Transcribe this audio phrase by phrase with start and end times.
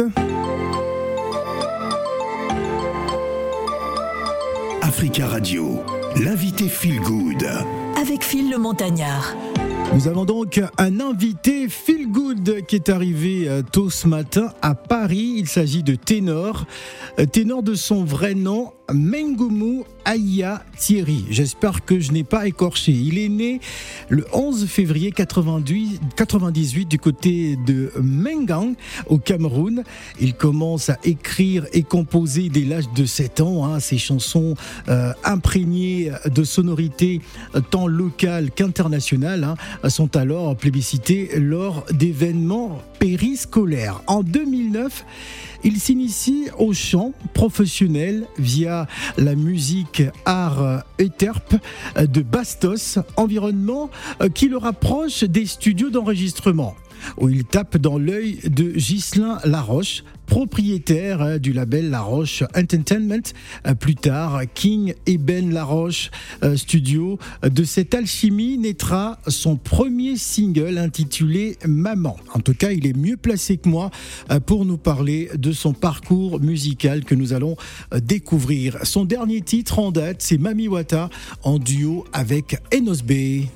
[0.00, 0.30] suite.
[4.82, 5.80] Africa Radio,
[6.22, 7.44] l'invité Feel Good.
[8.00, 9.34] Avec Phil le Montagnard.
[9.92, 14.74] Nous avons donc un invité Feel Good qui est arrivé euh, tôt ce matin à
[14.74, 15.34] Paris.
[15.36, 16.64] Il s'agit de Ténor.
[17.18, 21.26] Euh, ténor de son vrai nom, Mengumu Aya Thierry.
[21.30, 22.92] J'espère que je n'ai pas écorché.
[22.92, 23.60] Il est né
[24.08, 28.74] le 11 février 98 du côté de Mengang
[29.06, 29.84] au Cameroun.
[30.20, 33.66] Il commence à écrire et composer dès l'âge de 7 ans.
[33.66, 33.80] Hein.
[33.80, 34.54] Ses chansons
[34.88, 37.20] euh, imprégnées de sonorités
[37.70, 44.02] tant locales qu'internationales hein, sont alors plébiscitées lors d'événements périscolaires.
[44.06, 45.04] En 2009,
[45.64, 51.56] il s'initie au chant professionnel via la musique art Euterpe
[51.96, 53.90] de Bastos, environnement
[54.34, 56.74] qui le rapproche des studios d'enregistrement
[57.18, 63.32] où il tape dans l'œil de Ghislain Laroche, propriétaire hein, du label Laroche Entertainment.
[63.66, 66.10] Euh, plus tard, King Eben Laroche
[66.44, 67.18] euh, Studio.
[67.42, 72.16] De cette alchimie naîtra son premier single intitulé Maman.
[72.32, 73.90] En tout cas, il est mieux placé que moi
[74.30, 77.56] euh, pour nous parler de son parcours musical que nous allons
[78.00, 78.78] découvrir.
[78.84, 81.10] Son dernier titre en date, c'est Mami Wata
[81.42, 83.46] en duo avec Enos B.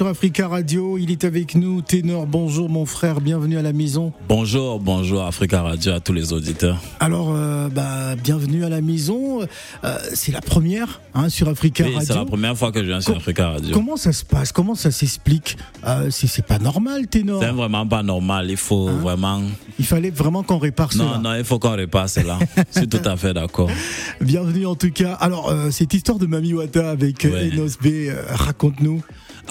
[0.00, 0.96] sur Africa Radio.
[0.96, 1.82] Il est avec nous.
[1.82, 4.14] Ténor, bonjour mon frère, bienvenue à la maison.
[4.30, 6.78] Bonjour, bonjour Africa Radio à tous les auditeurs.
[7.00, 9.42] Alors, euh, bah, bienvenue à la maison.
[9.84, 12.06] Euh, c'est la première hein, sur Africa oui, Radio.
[12.14, 13.74] C'est la première fois que je viens sur Africa Radio.
[13.74, 14.52] Comment ça se passe?
[14.52, 15.58] Comment ça s'explique?
[15.86, 17.42] Euh, C'est pas normal, Ténor.
[17.42, 18.50] C'est vraiment pas normal.
[18.50, 19.00] Il faut hein?
[19.02, 19.42] vraiment.
[19.78, 21.18] Il fallait vraiment qu'on répare non, cela.
[21.18, 22.38] Non, il faut qu'on répare cela.
[22.72, 23.68] Je suis tout à fait d'accord.
[24.22, 25.12] Bienvenue en tout cas.
[25.20, 27.50] Alors, euh, cette histoire de Mami Wata avec ouais.
[27.52, 29.02] Enos B, raconte-nous.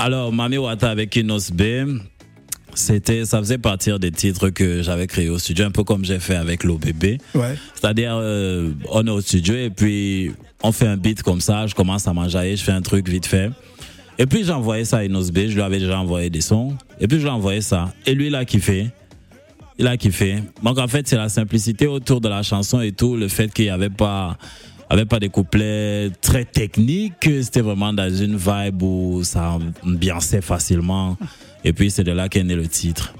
[0.01, 1.99] Alors, Mami Wata avec Enos B,
[2.73, 6.19] c'était, ça faisait partir des titres que j'avais créés au studio, un peu comme j'ai
[6.19, 7.17] fait avec l'OBB.
[7.35, 7.55] Ouais.
[7.75, 10.31] C'est-à-dire, euh, on est au studio et puis
[10.63, 13.25] on fait un beat comme ça, je commence à manger, je fais un truc vite
[13.25, 13.49] fait.
[14.17, 16.77] Et puis j'ai envoyé ça à Enos B, je lui avais déjà envoyé des sons.
[17.01, 17.93] Et puis je lui ai envoyé ça.
[18.05, 18.87] Et lui, il a kiffé.
[19.77, 20.37] Il a kiffé.
[20.63, 23.65] Donc en fait, c'est la simplicité autour de la chanson et tout, le fait qu'il
[23.65, 24.37] n'y avait pas
[24.89, 31.17] avait pas des couplets très techniques, c'était vraiment dans une vibe où ça ambiançait facilement.
[31.63, 33.13] Et puis c'est de là qu'est né le titre.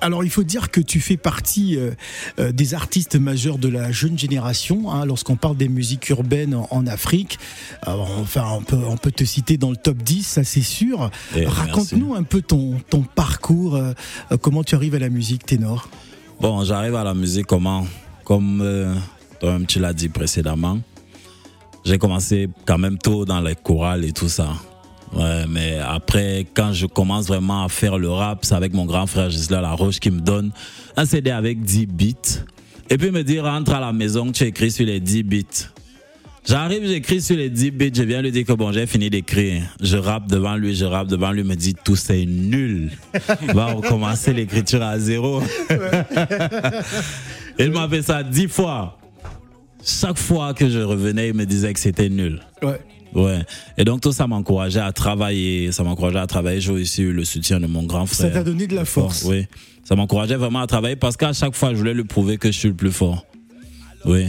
[0.00, 1.92] Alors il faut dire que tu fais partie euh,
[2.40, 4.90] euh, des artistes majeurs de la jeune génération.
[4.90, 7.38] Hein, Lorsqu'on parle des musiques urbaines en, en Afrique,
[7.82, 11.08] Alors, enfin on peut, on peut te citer dans le top 10, ça c'est sûr.
[11.36, 13.92] Et Raconte-nous un peu ton, ton parcours, euh,
[14.40, 15.88] comment tu arrives à la musique ténor?
[16.40, 17.86] Bon, j'arrive à la musique comment?
[18.24, 18.96] Comme euh,
[19.38, 20.80] toi-même tu l'as dit précédemment,
[21.84, 24.48] j'ai commencé quand même tôt dans les chorales et tout ça.
[25.14, 29.06] Ouais, mais après, quand je commence vraiment à faire le rap, c'est avec mon grand
[29.06, 30.52] frère Gisela Laroche qui me donne
[30.96, 32.16] un CD avec 10 bits.
[32.88, 35.46] Et puis me dit, rentre à la maison, tu écris sur les 10 bits.
[36.44, 39.62] J'arrive, j'écris sur les 10 bits, je viens lui dire que bon, j'ai fini d'écrire.
[39.80, 42.90] Je rappe devant lui, je rappe devant lui, il me dit tout c'est nul.
[43.54, 45.40] Va recommencer l'écriture à zéro.
[47.58, 48.98] il m'a fait ça 10 fois.
[49.84, 52.40] Chaque fois que je revenais, il me disait que c'était nul.
[52.62, 52.80] Ouais.
[53.14, 53.40] Ouais.
[53.76, 56.60] Et donc tout ça m'encourageait à travailler, ça m'encourageait à travailler.
[56.60, 58.28] J'ai aussi eu le soutien de mon grand frère.
[58.28, 59.24] Ça t'a donné de la force.
[59.24, 59.46] Oui.
[59.84, 62.58] Ça m'encourageait vraiment à travailler parce qu'à chaque fois, je voulais lui prouver que je
[62.58, 63.26] suis le plus fort.
[64.04, 64.26] Oui.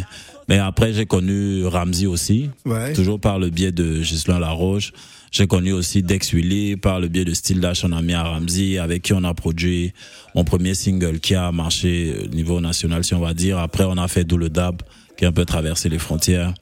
[0.49, 2.91] Mais après, j'ai connu Ramsey aussi, Ouais.
[2.93, 4.91] toujours par le biais de Gislain Laroche.
[5.31, 8.23] J'ai connu aussi Dex Willy par le biais de Style Dash, on a mis à
[8.23, 9.93] Ramsey, avec qui on a produit
[10.35, 13.57] mon premier single qui a marché au niveau national, si on va dire.
[13.57, 14.81] Après, on a fait D'où le Dab,
[15.17, 16.53] qui a un peu traversé les frontières.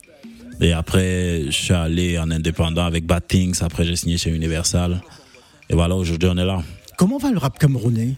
[0.60, 3.62] Et après, je suis allé en indépendant avec Bad Things.
[3.62, 5.00] Après, j'ai signé chez Universal.
[5.70, 6.62] Et voilà, aujourd'hui, on est là.
[6.96, 8.14] Comment va le rap camerounais?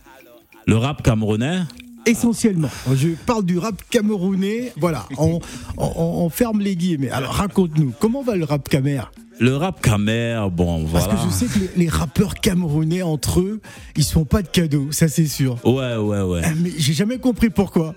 [0.66, 1.60] Le rap camerounais,
[2.06, 4.72] Essentiellement, je parle du rap camerounais.
[4.76, 5.40] Voilà, on,
[5.78, 7.08] on- on ferme les guillemets.
[7.08, 9.00] Alors raconte-nous, comment va le rap camer
[9.40, 11.20] le rap camer, bon, Parce voilà.
[11.20, 13.60] que je sais que les, les rappeurs camerounais entre eux,
[13.96, 15.58] ils se font pas de cadeaux, ça c'est sûr.
[15.64, 16.44] Ouais, ouais, ouais.
[16.44, 17.94] Euh, Mais j'ai jamais compris pourquoi.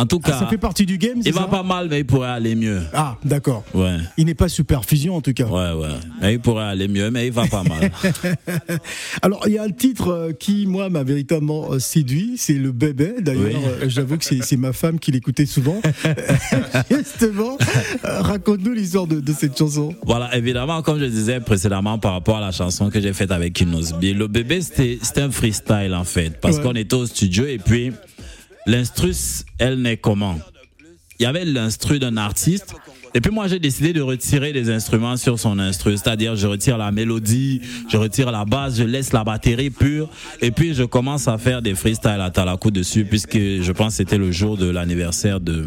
[0.00, 2.04] En tout Ah, cas, ça fait partie du game, il va pas mal, mais il
[2.06, 2.80] pourrait aller mieux.
[2.94, 3.64] Ah, d'accord.
[3.74, 5.44] Ouais, Il n'est pas super fusion en tout cas.
[5.46, 5.88] ouais, ouais.
[6.20, 7.90] Mais il pourrait aller mieux, mais il va pas mal.
[9.22, 12.72] Alors, il y a un titre euh, qui, moi, m'a véritablement euh, séduit, c'est le
[12.72, 13.14] bébé.
[13.20, 13.54] D'ailleurs, Oui.
[13.82, 15.80] euh, j'avoue que c'est ma femme qui l'écoutait souvent.
[16.90, 17.56] Justement,
[18.02, 19.94] raconte-nous l'histoire de, de cette chanson.
[20.06, 23.52] Voilà, évidemment, comme je disais précédemment par rapport à la chanson que j'ai faite avec
[23.54, 26.62] Kinosby, le bébé, c'était c'était un freestyle en fait, parce Ouais.
[26.62, 27.92] qu'on était au studio et puis
[28.68, 29.12] l'instru,
[29.58, 30.38] elle n'est comment?
[31.18, 32.74] Il y avait l'instru d'un artiste.
[33.14, 36.76] Et puis moi j'ai décidé de retirer des instruments sur son instru, c'est-à-dire je retire
[36.76, 40.10] la mélodie, je retire la basse, je laisse la batterie pure
[40.42, 43.96] et puis je commence à faire des freestyles à Talakou dessus puisque je pense que
[43.96, 45.64] c'était le jour de l'anniversaire de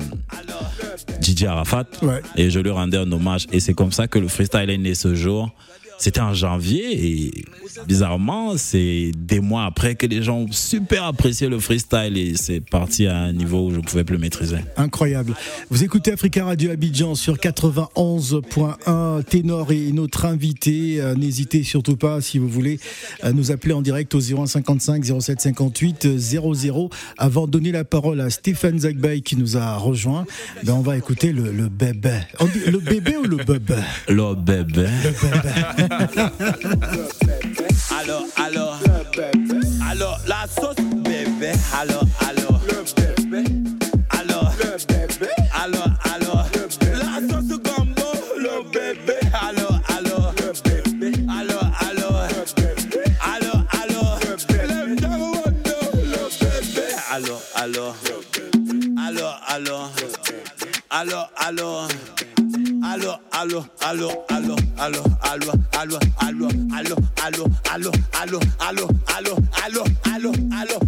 [1.19, 2.21] Gigi Arafat Ouais.
[2.35, 4.93] et je lui rendais un hommage et c'est comme ça que le freestyle est né
[4.93, 5.49] ce jour.
[5.97, 7.45] C'était en janvier et
[7.87, 12.61] bizarrement, c'est des mois après que les gens ont super apprécié le freestyle et c'est
[12.61, 14.57] parti à un niveau où je pouvais plus maîtriser.
[14.77, 15.33] Incroyable.
[15.69, 19.23] Vous écoutez Africa Radio Abidjan sur 91.1.
[19.23, 21.01] Ténor est notre invité.
[21.01, 22.79] Euh, N'hésitez surtout pas, si vous voulez,
[23.21, 26.89] à nous appeler en direct au 0155 07 58 00.
[27.17, 30.25] Avant de donner la parole à Stéphane Zagbay qui nous a rejoint,
[30.63, 32.19] ben on va écouter le, le bébé.
[32.67, 33.75] Le bébé ou le bébé
[34.09, 34.87] Le bébé.
[38.01, 38.71] allô, allô.
[39.89, 42.59] Allô, la sauce bébé, allô, allô.
[42.67, 43.43] Le bébé.
[44.09, 45.29] Allô, le bébé.
[45.53, 45.81] Allô,
[46.11, 46.33] allô.
[46.93, 48.07] La sauce gombo,
[48.37, 50.31] le bébé, allô, allô.
[50.37, 51.11] Le bébé.
[51.29, 52.09] Allô, allô.
[53.31, 54.03] Allô, allô.
[54.23, 54.95] Le bébé.
[54.95, 56.85] Le bébé.
[57.11, 57.93] Allô, allô.
[58.97, 59.77] Allô, allô.
[60.89, 61.87] Allô, allô.
[62.91, 69.85] Allo, allo, allo, allo, allo, allo, allo, allo, allo, allo, allo, allo, allo, allo, allo,
[70.03, 70.80] allo, allo,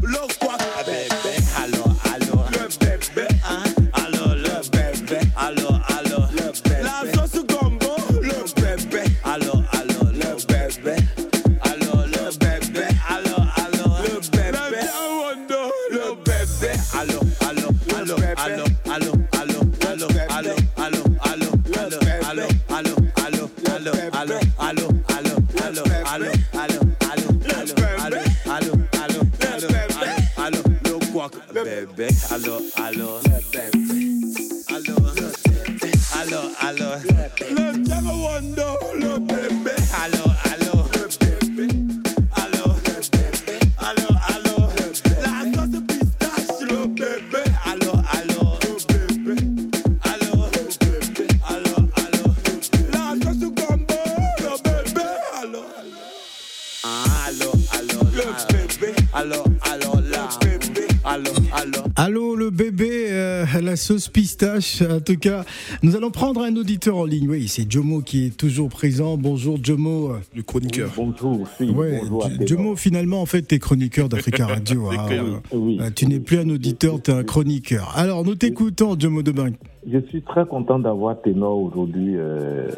[64.43, 65.45] En tout cas,
[65.83, 67.29] nous allons prendre un auditeur en ligne.
[67.29, 69.15] Oui, c'est Jomo qui est toujours présent.
[69.17, 70.13] Bonjour Jomo.
[70.35, 70.91] Le chroniqueur.
[70.97, 72.29] Bonjour, Ouais, Ténor.
[72.45, 74.89] Jomo, finalement, en fait, t'es chroniqueur d'Africa Radio.
[74.91, 75.41] hein.
[75.53, 75.77] Oui.
[75.79, 77.93] Euh, tu n'es plus un auditeur, tu es un chroniqueur.
[77.95, 79.51] Alors, nous t'écoutons, Jomo Debin.
[79.89, 82.69] Je suis très content d'avoir Ténor aujourd'hui euh,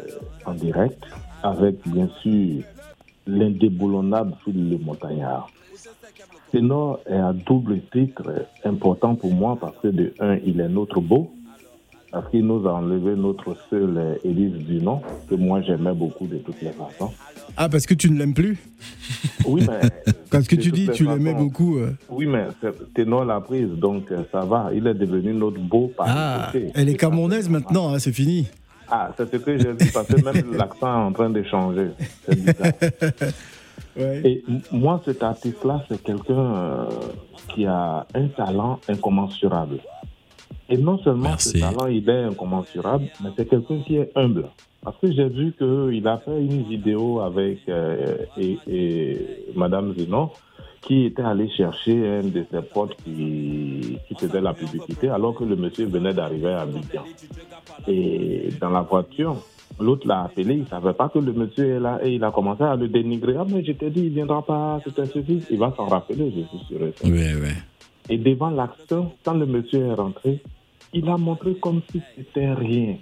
[0.44, 1.02] en direct,
[1.42, 2.62] avec bien sûr
[3.26, 5.50] l'indéboulonnable Phil le Montagnard.
[6.52, 11.00] Ténor est à double titre important pour moi parce que de un, il est notre
[11.00, 11.32] beau,
[12.16, 16.62] parce qu'il nous a enlevé notre seule Élise Dunon, que moi j'aimais beaucoup de toutes
[16.62, 17.12] les façons.
[17.58, 18.56] Ah, parce que tu ne l'aimes plus?
[19.44, 19.80] Oui, mais.
[20.30, 21.76] Parce que tu dis tu l'aimais beaucoup.
[21.78, 21.92] euh.
[22.08, 22.46] Oui, mais
[22.94, 24.70] Ténor l'a prise, donc euh, ça va.
[24.74, 28.48] Il est devenu notre beau par Ah, elle est camerounaise maintenant, hein, c'est fini.
[28.90, 31.88] Ah, c'est ce que j'ai vu, parce que même l'accent est en train de changer.
[32.24, 32.72] C'est bizarre.
[33.98, 34.20] Ouais.
[34.24, 36.84] Et moi, cet artiste-là, c'est quelqu'un euh,
[37.54, 39.78] qui a un talent incommensurable.
[40.68, 41.50] Et non seulement Merci.
[41.50, 44.48] ce talent, il est incommensurable, mais c'est quelqu'un qui est humble.
[44.82, 49.18] Parce que j'ai vu qu'il a fait une vidéo avec euh, et, et
[49.54, 50.30] Madame Zinon,
[50.82, 55.44] qui était allé chercher un de ses potes qui, qui faisait la publicité, alors que
[55.44, 57.02] le monsieur venait d'arriver à Abidjan.
[57.88, 59.36] Et dans la voiture,
[59.80, 62.30] l'autre l'a appelé, il ne savait pas que le monsieur est là et il a
[62.30, 63.34] commencé à le dénigrer.
[63.38, 65.42] Ah, mais je t'ai dit, il ne viendra pas, c'est un ceci.
[65.50, 66.78] Il va s'en rappeler, je suis sûr.
[67.04, 67.10] Oui,
[67.42, 67.50] oui.
[68.08, 70.40] Et devant l'action, quand le monsieur est rentré,
[70.92, 72.96] il a montré comme si c'était rien.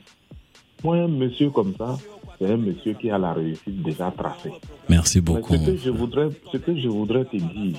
[0.82, 1.96] Moi, un monsieur comme ça,
[2.38, 4.52] c'est un monsieur qui a la réussite déjà tracée.
[4.88, 5.54] Merci Mais beaucoup.
[5.54, 7.76] ce que je voudrais, ce que je voudrais te dire,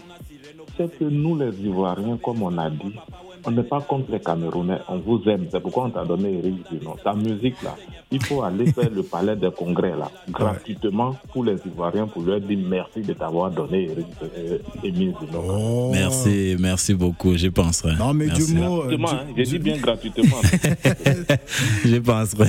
[0.78, 2.96] c'est que nous, les Ivoiriens, comme on a dit,
[3.46, 5.48] on n'est pas contre les Camerounais, on vous aime.
[5.52, 6.96] C'est pourquoi on t'a donné Eric Zinon.
[7.04, 7.76] Ta musique, là,
[8.12, 12.40] il faut aller faire le palais des congrès, là, gratuitement pour les Ivoiriens, pour leur
[12.42, 15.44] dire merci de t'avoir donné Eric euh, Émile Zinon.
[15.48, 15.90] Oh.
[15.94, 17.36] Merci, merci beaucoup.
[17.36, 17.96] J'y penserai.
[17.96, 18.54] Non, mais Merci.
[18.54, 18.82] Dieu mot.
[18.84, 20.38] euh, Gratuitement, hein, j'ai dit bien gratuitement.
[21.86, 22.48] J'y penserai.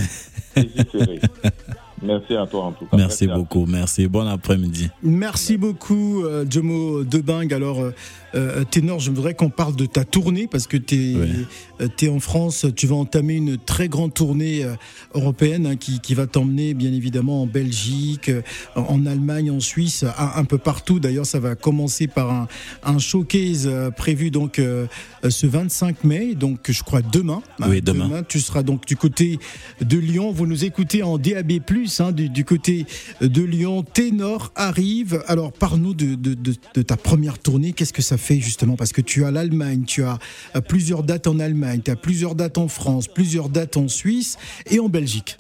[2.03, 2.97] Merci à toi en tout cas.
[2.97, 3.65] Merci beaucoup.
[3.67, 4.07] Merci.
[4.07, 4.91] Bon après-midi.
[5.03, 7.53] Merci beaucoup, euh, Jomo Debing.
[7.53, 7.95] Alors, euh,
[8.35, 11.47] euh, Ténor, je voudrais qu'on parle de ta tournée parce que tu Oui.
[11.81, 12.67] Es, en France.
[12.77, 14.75] Tu vas entamer une très grande tournée euh,
[15.15, 18.43] européenne hein, qui, qui va t'emmener, bien évidemment, en Belgique, euh,
[18.75, 20.99] en Allemagne, en Suisse, un, un peu partout.
[21.01, 22.49] D'ailleurs, ça va commencer par un,
[22.85, 24.87] un showcase euh, prévu donc euh,
[25.25, 27.43] euh, ce 25 mai, donc je crois demain.
[27.61, 28.23] hein, Oui, demain.
[28.29, 29.39] Tu seras donc du côté
[29.81, 30.33] de Lyon.
[30.33, 31.53] Vous nous écoutez en DAB+,
[32.01, 32.87] hein, du, du côté
[33.21, 33.83] de Lyon.
[33.83, 35.23] Ténor arrive.
[35.27, 37.73] Alors, parle-nous de, de- de- de ta première tournée.
[37.73, 38.77] Qu'est-ce que ça fait justement?
[38.77, 40.19] Parce que tu as l'Allemagne, tu as
[40.55, 44.37] euh, plusieurs dates en Allemagne, tu as plusieurs dates en France, plusieurs dates en Suisse
[44.71, 45.37] et en Belgique.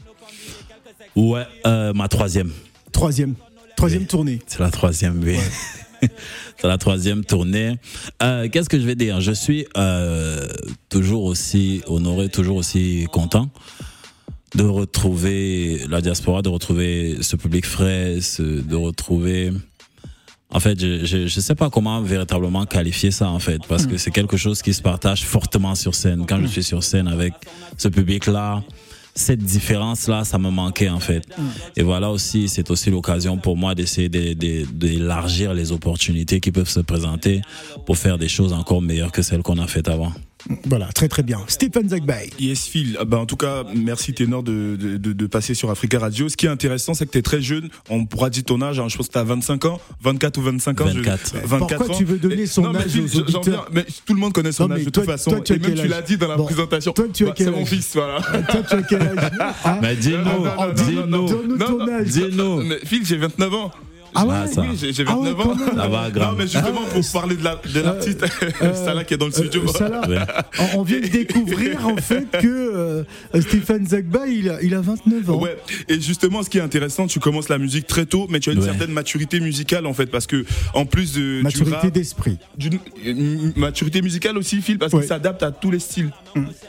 [1.14, 2.52] Ouais, euh, ma troisième.
[2.92, 3.34] Troisième,
[3.76, 4.08] troisième Oui.
[4.08, 4.38] tournée.
[4.46, 5.36] C'est la troisième, oui.
[6.58, 7.76] C'est la troisième tournée.
[8.22, 9.20] Euh, Qu'est-ce que je vais dire?
[9.20, 10.46] Je suis euh,
[10.90, 13.48] toujours aussi honoré, toujours aussi content
[14.54, 19.52] de retrouver la diaspora, de retrouver ce public frais, de retrouver.
[20.50, 24.12] En fait, je, je sais pas comment véritablement qualifier ça en fait, parce que c'est
[24.12, 26.24] quelque chose qui se partage fortement sur scène.
[26.26, 27.34] Quand je suis sur scène avec
[27.76, 28.62] ce public-là,
[29.14, 31.22] cette différence-là, ça me manquait en fait.
[31.76, 36.52] Et voilà aussi, c'est aussi l'occasion pour moi d'essayer de- de- d'élargir les opportunités qui
[36.52, 37.40] peuvent se présenter
[37.84, 40.12] pour faire des choses encore meilleures que celles qu'on a faites avant.
[40.66, 41.40] Voilà, très très bien.
[41.48, 42.30] Stéphane Zagbay.
[42.38, 42.96] Yes, Phil.
[43.00, 46.28] Ah bah, en tout cas, merci Ténor de, de, de, de passer sur Africa Radio.
[46.28, 47.68] Ce qui est intéressant, c'est que tu es très jeune.
[47.90, 48.78] On pourra dire ton âge.
[48.78, 48.86] hein.
[48.88, 50.86] Je pense que tu as 25 ans, 24 ou 25 ans.
[50.88, 51.36] je- 24.
[51.44, 51.98] 24 Pourquoi ans.
[51.98, 53.06] tu veux donner son non, mais âge Phil, aux
[53.42, 55.30] viens- mais tout le monde connaît son Non, mais âge de toi- toute façon.
[55.32, 56.44] toi, tu as Et même quel tu l'as âge dit dans la Bon.
[56.44, 56.92] présentation.
[56.92, 58.20] Toi, tu as Bah, quel C'est mon âge fils, voilà.
[58.20, 59.30] Toi, tu as quel âge
[59.64, 62.06] Hein Mais dis-nous, dis-nous, âge.
[62.06, 62.62] dis-nous.
[62.62, 63.70] Mais Phil, j'ai 29 ans.
[64.16, 64.60] Ah ouais Ah, ça.
[64.62, 65.76] Oui, j'ai j'ai Ah ouais, 29 quand ans.
[65.82, 66.30] Ça va, grave.
[66.32, 68.24] Non, mais justement, pour parler de la- de l'artiste,
[68.74, 69.62] Salah qui est dans le studio.
[69.64, 70.18] Euh, Salah, Ouais.
[70.74, 73.04] on- on vient de découvrir en fait que euh,
[73.40, 75.38] Stéphane Zagba, il a, il a 29 ans.
[75.40, 75.56] Ouais,
[75.88, 78.52] et justement, ce qui est intéressant, tu commences la musique très tôt, mais tu as
[78.54, 78.64] une Ouais.
[78.64, 80.44] certaine maturité musicale en fait, parce que
[80.74, 82.38] en plus de Maturité d'esprit.
[83.56, 85.00] maturité musicale aussi, Phil, parce Ouais.
[85.00, 86.10] qu'il s'adapte à tous les styles.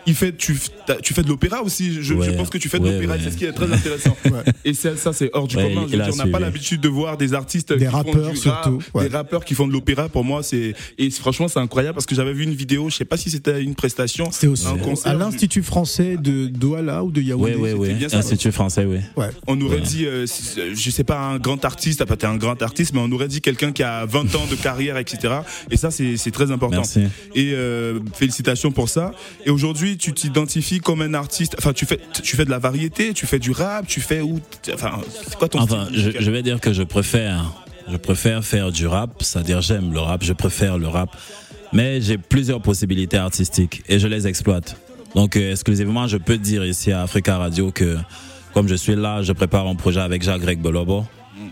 [0.06, 0.58] Il fait, tu,
[1.04, 1.94] tu fais de l'opéra aussi.
[1.94, 2.36] Je, je Ouais.
[2.36, 3.20] pense que tu fais de Ouais, l'opéra, ouais.
[3.24, 4.16] c'est ce qui est très intéressant.
[4.66, 5.86] Et ça, ça c'est hors du Ouais, commun.
[5.90, 8.14] Je veux dire, on n'a pas l'habitude de voir des artistes Des qui font rappeurs,
[8.16, 9.08] du rap, surtout, ouais.
[9.08, 10.10] des rappeurs qui font de l'opéra.
[10.10, 12.90] Pour moi, c'est et franchement, c'est incroyable parce que j'avais vu une vidéo.
[12.90, 15.12] Je sais pas si c'était une prestation, C'était aussi un concert.
[15.12, 17.56] à l'Institut français de Douala ou de Oui, Yaoundé.
[17.56, 17.94] oui, oui.
[17.94, 18.18] bien ça.
[18.18, 18.98] Institut français, oui.
[19.16, 19.30] Ouais.
[19.48, 19.82] On aurait Ouais.
[19.82, 20.26] dit, euh,
[20.58, 23.12] euh, je sais pas, un grand artiste, t'as pas été un grand artiste, mais on
[23.12, 25.36] aurait dit quelqu'un qui a 20 ans de carrière, etc.
[25.72, 26.78] Et ça, c'est c'est très important.
[26.78, 27.04] Merci.
[27.36, 29.12] Et euh, félicitations pour ça.
[29.46, 31.56] Et aujourd'hui, tu t'identifies comme un artiste.
[31.60, 34.40] Enfin, tu fais, tu fais de la variété, tu fais du rap, tu fais où
[34.74, 36.24] Enfin, c'est quoi ton Enfin, style je, musical?
[36.24, 37.17] je vais dire que je préfère,
[37.92, 41.10] je préfère faire du rap, c'est-à-dire j'aime le rap, je préfère le rap,
[41.74, 44.76] mais j'ai plusieurs possibilités artistiques et je les exploite.
[45.16, 47.98] Donc euh, exclusivement, je peux dire ici à Africa Radio que
[48.54, 51.06] comme je suis là, je prépare un projet avec Jacques Greg Bolobo,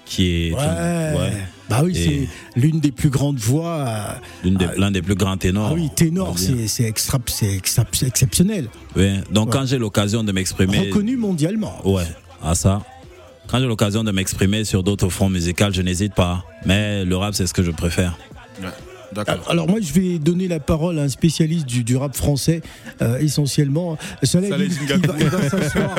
[0.06, 0.60] qui est Ouais.
[0.60, 1.34] ouais,
[1.70, 3.86] Bah oui, c'est l'une des plus grandes voix.
[4.46, 5.70] euh, des- l'un des plus grands ténors.
[5.72, 8.68] Ah oui, ténor, c'est extra, c'est extra- exceptionnel.
[8.96, 9.20] Oui.
[9.32, 9.54] Donc Ouais.
[9.54, 11.76] quand j'ai l'occasion de m'exprimer, Reconnu mondialement.
[11.88, 12.04] Ouais,
[12.44, 12.82] à ça.
[13.48, 16.44] Quand j'ai l'occasion de m'exprimer sur d'autres fronts musicaux, je n'hésite pas.
[16.66, 18.18] Mais le rap, c'est ce que je préfère.
[19.48, 22.62] Alors moi je vais donner la parole à un spécialiste du, du rap français
[23.02, 23.98] euh, essentiellement.
[24.24, 25.02] Salah, Salah il, Singakou.
[25.04, 25.96] il va, il va s'asseoir.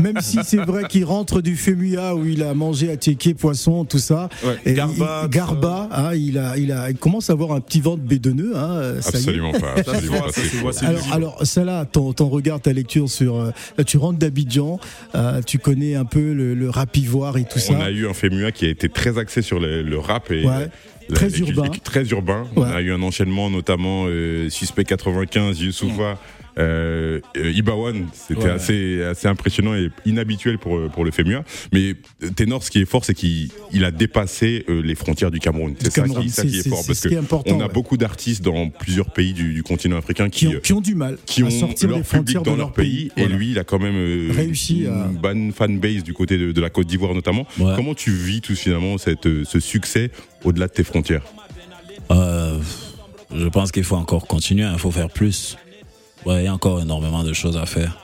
[0.00, 3.84] Même si c'est vrai qu'il rentre du Femuya où il a mangé à Tchéké, poisson,
[3.84, 4.28] tout ça.
[4.44, 7.60] Ouais, Et Garba, il, Garba, hein, il a, il a, il commence à avoir un
[7.60, 8.56] petit ventre bédonneux.
[8.56, 8.94] Hein.
[8.98, 9.74] Absolument pas.
[9.76, 13.50] Absolument c'est Alors, Salah, ton, ton regard, ta lecture sur, euh,
[13.86, 14.78] tu rentres d'Abidjan,
[15.14, 17.74] euh, tu connais un peu le, le rap ivoire et tout ça.
[17.74, 20.38] On a eu un FEMUA qui a été très axé sur le, le rap et
[20.48, 20.68] Ouais.
[21.14, 21.70] Très urbain.
[21.84, 22.46] Très urbain.
[22.56, 26.18] On a eu un enchaînement notamment euh, Suspect 95, Youssoufa,
[26.58, 28.06] euh, euh, Ibawan.
[28.12, 28.50] C'était Ouais.
[28.50, 31.44] assez assez impressionnant et inhabituel pour pour le FEMUA.
[31.72, 35.30] Mais euh, Ténor, ce qui est fort, c'est qu'il il a dépassé euh, les frontières
[35.30, 35.74] du Cameroun.
[35.78, 37.08] C'est ça Cameroun, qui, ça c'est- qui est fort parce que
[37.52, 37.72] on a ouais.
[37.72, 40.94] beaucoup d'artistes dans plusieurs pays du, du continent africain qui qui ont, qui ont du
[40.94, 43.50] mal qui à ont sortir leur des frontières public dans de leur pays, et lui
[43.52, 46.70] il a quand même euh, Réussi à- une bonne fanbase du côté de, de la
[46.70, 47.72] Côte d'Ivoire notamment Ouais.
[47.76, 50.10] comment tu vis tout finalement cette, ce succès
[50.44, 51.22] au-delà de tes frontières?
[52.10, 52.58] Euh,
[53.34, 55.56] je pense qu'il faut encore continuer, il faut faire plus.
[56.28, 57.96] Ouais, il y a encore énormément de choses à faire.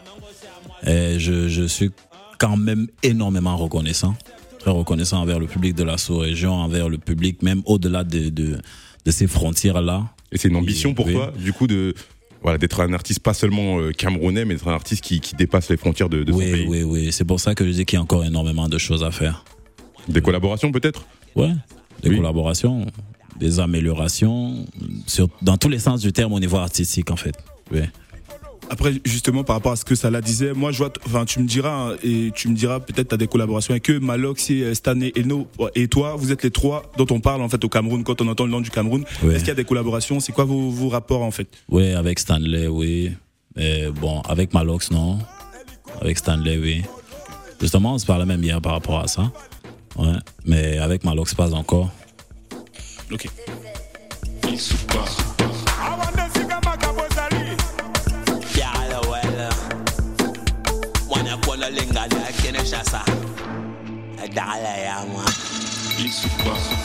[0.86, 1.90] Et je, je suis
[2.38, 4.14] quand même énormément reconnaissant,
[4.58, 8.58] très reconnaissant envers le public de la sous-région, envers le public même au-delà de, de,
[9.04, 10.04] de ces frontières-là.
[10.32, 11.12] et c'est une ambition pour Oui.
[11.12, 11.94] toi du coup de
[12.42, 15.68] voilà d'être un artiste pas seulement euh, camerounais mais d'être un artiste qui, qui dépasse
[15.70, 17.12] les frontières de, de son Oui, pays oui, oui.
[17.12, 19.44] C'est pour ça que je dis qu'il y a encore énormément de choses à faire.
[20.08, 21.06] des collaborations peut-être?
[21.36, 21.52] Ouais,
[22.02, 22.16] des Oui.
[22.16, 22.86] collaborations,
[23.38, 24.66] des améliorations,
[25.06, 27.34] sur, dans tous les sens du terme au niveau artistique en fait.
[27.72, 27.80] Oui.
[28.70, 31.46] Après, justement, par rapport à ce que Salah disait, moi, je vois, enfin, tu me
[31.46, 34.74] diras, hein, et tu me diras, peut-être, t'as des collaborations avec eux, Malox, et euh,
[34.74, 37.68] Stan et Eno, et toi, vous êtes les trois dont on parle, en fait, au
[37.68, 39.04] Cameroun, quand on entend le nom du Cameroun.
[39.22, 39.34] Ouais.
[39.34, 40.18] Est-ce qu'il y a des collaborations?
[40.20, 41.48] C'est quoi vos, vos rapports, en fait?
[41.68, 43.12] Oui, avec Stanley, oui.
[43.56, 45.18] Et bon, avec Malox, non.
[46.00, 46.82] Avec Stanley, oui.
[47.60, 49.30] Justement, on se parlait même hier par rapport à ça.
[49.96, 50.16] Ouais.
[50.44, 51.90] Mais avec Malox, pas encore.
[53.12, 53.28] Ok.
[54.42, 55.23] Yala
[64.34, 65.24] dollar, yeah, man.
[65.96, 66.83] It's possible.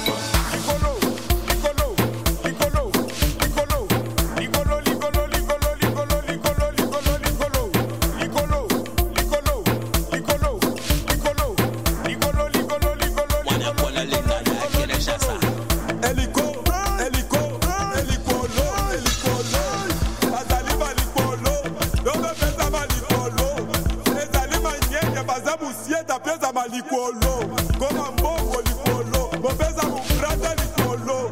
[26.70, 27.60] Balikolo.
[27.80, 31.32] Koma mbongo likolo, bopesa bubrata likolo.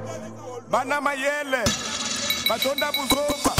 [0.71, 1.63] Bana mayele,
[2.49, 3.53] batonda buzoba.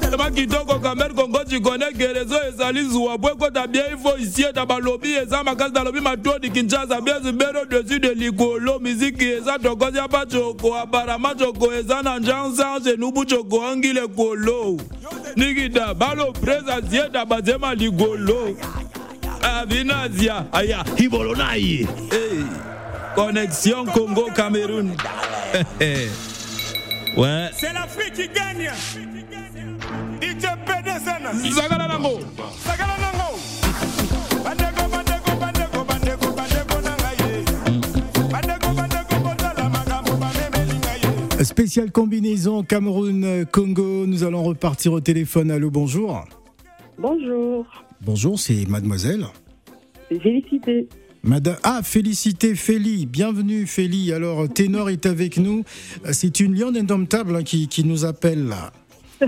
[0.00, 5.14] Telema kitoko kamer kongo cikone gerezo ezali zuwa bwe kota bie ifo isie ta balobi
[5.14, 10.76] eza makasi nalobi matodi kinshasa bie zibero dessus de likolo miziki eza tokosi ya bacoko
[10.76, 14.80] aparama coko eza na njansange nubu coko ongi lekolo
[15.36, 18.56] nikita balo presa zie ta bazema ligolo
[19.46, 20.84] avinazia aya
[22.10, 22.44] hey.
[23.14, 24.94] connexion congo cameroun
[27.16, 28.70] ouais C'est l'Afrique qui gagne.
[30.20, 31.22] DJ PDSN.
[31.42, 32.20] nango nango.
[41.42, 44.06] Spéciale combinaison Cameroun-Congo.
[44.06, 45.50] Nous allons repartir au téléphone.
[45.50, 46.24] Allô, bonjour.
[46.98, 47.66] Bonjour,
[48.02, 49.26] Bonjour, c'est mademoiselle.
[50.08, 50.88] Félicité.
[51.22, 54.12] Madame, ah, félicité Félie, bienvenue Félie.
[54.12, 55.64] Alors, Ténor est avec nous.
[56.12, 58.72] C'est une lionne indomptable hein, qui, qui nous appelle là.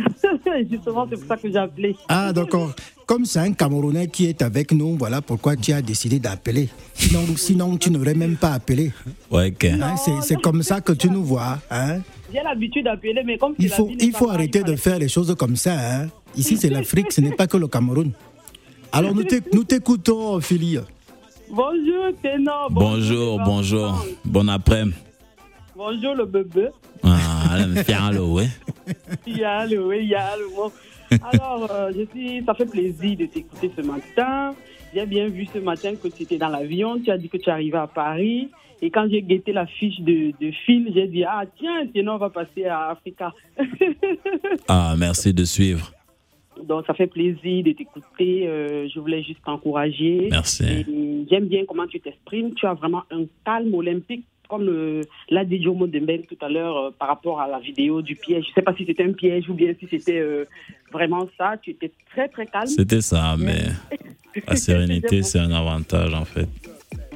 [0.71, 1.97] Justement, c'est pour ça que j'ai appelé.
[2.09, 2.73] Ah, d'accord.
[3.07, 6.69] Comme c'est un Camerounais qui est avec nous, voilà pourquoi tu as décidé d'appeler.
[6.95, 8.93] Sinon, sinon, tu n'aurais même pas appelé.
[9.31, 9.65] Ouais, ok.
[9.65, 11.59] Hein, c'est- c'est comme ça que tu nous vois.
[11.71, 12.01] Hein.
[12.33, 15.35] J'ai l'habitude d'appeler, mais comme Il la faut, il faut arrêter de faire les choses
[15.39, 15.73] comme ça.
[16.03, 16.09] hein.
[16.37, 18.13] Ici, c'est l'Afrique, ce n'est pas que le Cameroun.
[18.93, 20.79] Alors, nous t'éc- nous t'écoutons, Félie.
[21.51, 22.69] Bonjour, Ténor.
[22.71, 24.05] Bonjour, bonjour.
[24.25, 24.85] Bon après.
[25.77, 26.69] Bonjour, le bébé.
[27.03, 28.49] Ah, elle me fait un lot, ouais.
[29.27, 30.71] Il y a le oui, il y a le bon.
[31.33, 34.55] Alors, euh, je suis, ça fait plaisir de t'écouter ce matin.
[34.95, 36.99] J'ai bien vu ce matin que tu étais dans l'avion.
[37.03, 38.49] Tu as dit que tu arrivais à Paris.
[38.81, 42.31] Et quand j'ai guetté la fiche de, de fil, j'ai dit Ah, tiens, Ténor va
[42.31, 43.33] passer à Africa.
[44.69, 45.93] Ah, merci de suivre.
[46.65, 48.47] Donc, ça fait plaisir de t'écouter.
[48.47, 50.29] Euh, je voulais juste t'encourager.
[50.31, 50.65] Merci.
[50.65, 52.55] Et J'aime bien comment tu t'exprimes.
[52.55, 56.77] Tu as vraiment un calme olympique, comme euh, l'a dit Jomo Dembele tout à l'heure
[56.77, 58.45] euh, par rapport à la vidéo du piège.
[58.45, 60.23] Je ne sais pas si c'était un piège ou bien si c'était
[60.93, 61.57] vraiment ça.
[61.61, 62.67] Tu étais très, très calme.
[62.67, 63.65] C'était ça, mais
[64.47, 66.49] la sérénité, c'est un avantage en fait.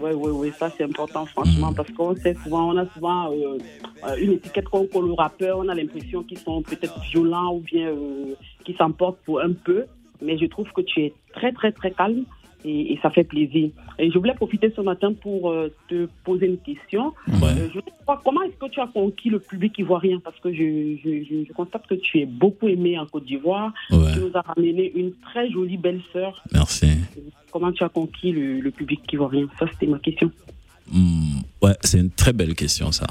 [0.03, 4.17] Ouais, ouais, ouais, ça c'est important, franchement, parce qu'on sait souvent, on a souvent euh,
[4.19, 7.87] une étiquette qu'on colle aux rappeurs, on a l'impression qu'ils sont peut-être violents ou bien
[7.87, 9.85] euh, qu'ils s'emportent pour un peu,
[10.21, 12.25] mais je trouve que tu es très, très, très calme
[12.65, 13.71] et, et ça fait plaisir.
[13.99, 17.13] Et je voulais profiter ce matin pour euh, te poser une question.
[17.29, 17.81] Euh, je
[18.25, 20.21] comment est-ce que tu as conquis le public ivoirien?
[20.23, 23.73] Parce que je, je, je, je constate que tu es beaucoup aimé en Côte d'Ivoire.
[23.91, 24.13] Ouais.
[24.13, 26.43] Tu nous as ramené une très jolie belle-sœur.
[26.53, 26.89] Merci.
[27.51, 29.49] Comment tu as conquis le, le public ivoirien?
[29.59, 30.31] Ça, c'était ma question.
[30.91, 33.07] Hmm, ouais, c'est une très belle question ça.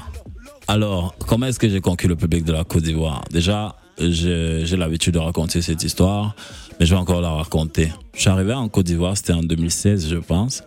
[0.68, 3.22] Alors, comment est-ce que j'ai conquis le public de la Côte d'Ivoire?
[3.30, 3.74] Déjà,
[4.10, 6.34] j'ai l'habitude de raconter cette histoire,
[6.78, 7.92] mais je vais encore la raconter.
[8.14, 10.62] Je suis arrivé en Côte d'Ivoire, c'était en 2016, je pense.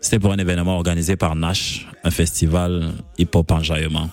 [0.00, 4.10] C'était pour un événement organisé par Nash, un festival hip-hop enjaillement.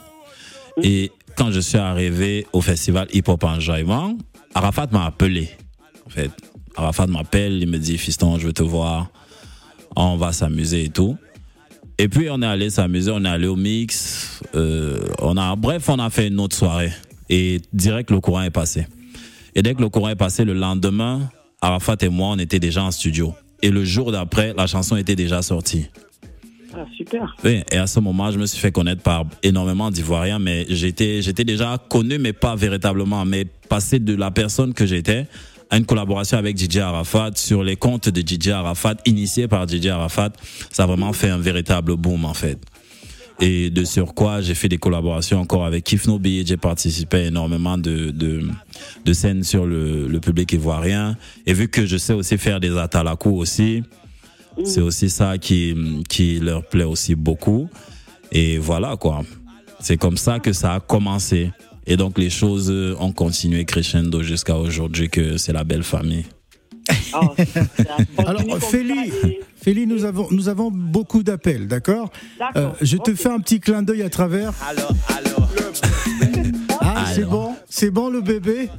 [0.81, 4.17] Et quand je suis arrivé au festival hip-hop enjaillement,
[4.53, 5.49] Arafat m'a appelé.
[6.05, 6.31] En fait,
[6.75, 9.09] Arafat m'appelle, il me dit Fiston, je veux te voir,
[9.95, 11.17] on va s'amuser et tout.
[11.97, 15.89] Et puis on est allé s'amuser, on est allé au mix, euh, on a, bref,
[15.89, 16.91] on a fait une autre soirée.
[17.31, 18.85] Et direct le courant est passé.
[19.55, 21.29] Et dès que le courant est passé, le lendemain,
[21.61, 23.33] Arafat et moi, on était déjà en studio.
[23.63, 25.87] Et le jour d'après, la chanson était déjà sortie.
[26.73, 27.35] Ah, super.
[27.43, 31.21] Oui, et à ce moment, je me suis fait connaître par énormément d'Ivoiriens, mais j'étais,
[31.21, 33.25] j'étais déjà connu, mais pas véritablement.
[33.25, 35.27] Mais passer de la personne que j'étais
[35.69, 39.87] à une collaboration avec DJ Arafat sur les comptes de DJ Arafat, initié par DJ
[39.87, 40.31] Arafat,
[40.69, 42.59] ça a vraiment fait un véritable boom, en fait.
[43.43, 47.75] Et de sur quoi j'ai fait des collaborations encore avec Kifnobi, j'ai participé à énormément
[47.75, 48.43] de, de,
[49.03, 51.17] de scènes sur le, le public ivoirien.
[51.47, 53.81] Et vu que je sais aussi faire des atalakou aussi,
[54.63, 55.75] c'est aussi ça qui,
[56.07, 57.67] qui leur plaît aussi beaucoup.
[58.31, 59.23] Et voilà quoi.
[59.79, 61.51] C'est comme ça que ça a commencé.
[61.87, 66.25] Et donc les choses ont continué crescendo jusqu'à aujourd'hui que c'est la belle famille.
[68.17, 69.15] Alors, Félix,
[69.55, 72.09] Félix, nous avons, nous avons beaucoup d'appels, d'accord?
[72.55, 74.53] Euh, Je te fais un petit clin d'œil à travers.
[76.81, 78.69] Ah, c'est bon C'est bon le bébé?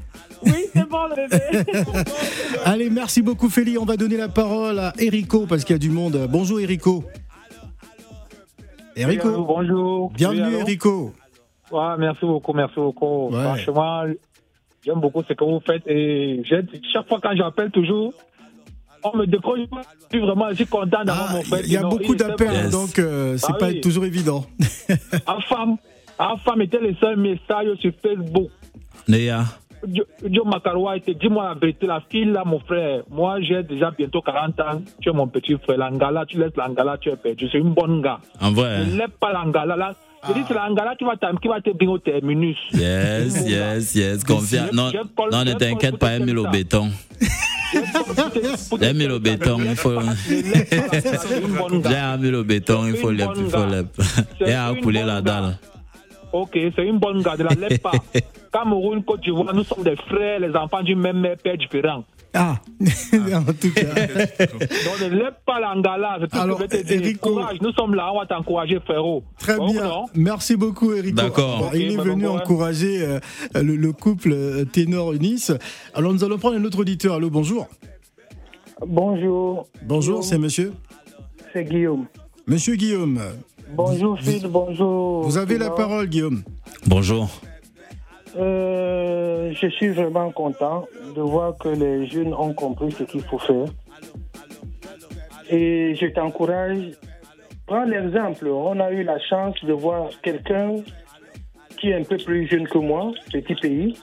[0.45, 1.81] Oui, c'est bon le bébé.
[2.65, 3.79] Allez, merci beaucoup Félix.
[3.79, 6.27] On va donner la parole à Erico parce qu'il y a du monde.
[6.31, 7.05] Bonjour Erico.
[8.97, 9.29] Erico.
[9.29, 10.11] Oui, bonjour.
[10.13, 10.61] Bienvenue Oui.
[10.61, 11.15] Erico.
[11.71, 13.29] Ouais, merci beaucoup, merci beaucoup.
[13.31, 13.43] Ouais.
[13.43, 14.03] Franchement,
[14.85, 16.43] j'aime beaucoup ce que vous faites et
[16.93, 18.13] chaque fois quand j'appelle toujours,
[19.05, 19.83] on me décroche pas.
[20.11, 21.61] Je suis vraiment je suis content d'avoir mon frère.
[21.63, 23.81] Ah, Il y a beaucoup d'appels, pas- donc euh, c'est Ah pas oui.
[23.81, 24.45] toujours évident.
[25.27, 25.77] En femme,
[26.19, 28.51] en femme était le seul message sur Facebook.
[29.09, 29.45] Néa,
[29.93, 33.91] Jo- Joe Makaroua était, dis-moi la vérité, la fille là, mon frère, moi j'ai déjà
[33.91, 37.47] bientôt 40 ans, tu es mon petit frère, l'angala, tu laisses l'angala, tu es perdu,
[37.47, 38.21] je suis une bonne gars.
[38.41, 38.77] en vrai.
[38.77, 38.85] hein?
[38.87, 39.95] Ne lève pas l'angala là.
[40.29, 42.57] Je dis, c'est l'angala qui va t'am- qui va te bringuer au terminus.
[42.73, 44.73] Yes, yes, yes, confiance.
[44.73, 44.91] Non,
[45.33, 46.91] non, ne t'inquiète pas, aime le béton.
[48.81, 49.99] Aime le béton, il faut.
[50.29, 50.43] J'ai
[52.21, 53.87] mis le béton, il faut le, il faut le.
[54.47, 55.59] Et à couler la dalle.
[56.33, 57.93] Ok, c'est une bonne garde, la lève pas.
[58.53, 62.05] Cameroun, Côte d'Ivoire, nous sommes des frères, les enfants du même mère, père différent.
[62.35, 63.83] Ah, en tout cas.
[64.07, 67.21] Donc ne lève pas l'angala, c'est tout ce que je vais te dire.
[67.21, 69.23] Courage, nous sommes là, on va t'encourager, frérot.
[69.39, 69.91] Très Bon, bien.
[70.15, 71.15] Merci beaucoup, Eric.
[71.15, 71.71] D'accord.
[71.75, 73.21] il est bah, venu bon, encourager euh,
[73.55, 75.53] le, le couple euh, Ténor-Nice.
[75.95, 77.17] Alors, nous allons prendre un autre auditeur.
[77.17, 77.69] Allô, bonjour.
[78.87, 79.69] Bonjour.
[79.83, 80.73] Bonjour, c'est monsieur
[81.53, 82.07] C'est Guillaume.
[82.47, 83.21] Monsieur Guillaume.
[83.75, 85.23] Bonjour Phil, bonjour.
[85.23, 86.43] Vous avez la parole, Guillaume.
[86.87, 87.31] Bonjour.
[88.37, 93.39] Euh, je suis vraiment content de voir que les jeunes ont compris ce qu'il faut
[93.39, 93.67] faire.
[95.51, 96.93] Et je t'encourage.
[97.67, 98.49] Prends l'exemple.
[98.49, 100.77] On a eu la chance de voir quelqu'un
[101.79, 103.99] qui est un peu plus jeune que moi, petit pays,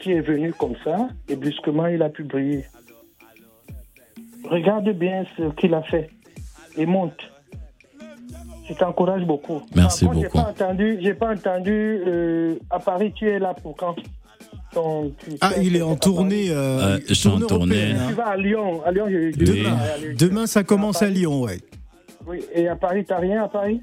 [0.00, 2.64] qui est venu comme ça et brusquement il a pu briller.
[4.44, 6.10] Regarde bien ce qu'il a fait
[6.76, 7.33] et monte.
[8.68, 9.62] Je t'encourage beaucoup.
[9.74, 10.26] Merci contre, beaucoup.
[10.36, 11.70] J'ai pas entendu, j'ai pas entendu
[12.06, 13.94] euh, à Paris, tu es là pour quand?
[14.72, 16.46] Ton- tu- Ah, il est en tournée.
[16.50, 18.06] euh, Euh, je suis en tournée hein.
[18.08, 18.82] Tu vas à Lyon.
[18.84, 20.16] À Lyon, je, je- Oui.
[20.18, 21.58] Demain, ça commence à Lyon, ouais.
[22.26, 23.80] Oui, et à Paris, t'as rien à Paris?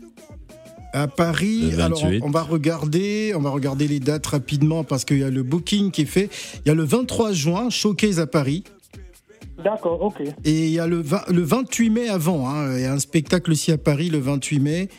[0.94, 2.22] À Paris, alors 28.
[2.26, 5.91] on va regarder, on va regarder les dates rapidement parce qu'il y a le booking
[5.91, 6.30] qui est fait.
[6.65, 8.63] Il y a le 23 juin, showcase à Paris.
[9.63, 10.21] D'accord, ok.
[10.43, 12.50] Et il y a le, 20 le 28 mai avant.
[12.50, 12.76] hein.
[12.76, 14.89] Il y a un spectacle aussi à Paris le 28 mai.